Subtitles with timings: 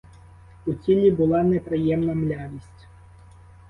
[0.67, 2.87] У тілі була неприємна млявість.